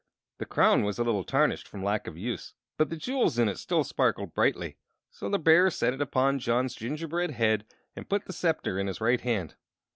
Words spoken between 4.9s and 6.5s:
so the bear set it upon